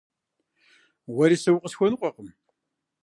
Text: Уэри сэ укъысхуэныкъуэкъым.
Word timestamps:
Уэри 1.15 1.37
сэ 1.43 1.49
укъысхуэныкъуэкъым. 1.55 2.29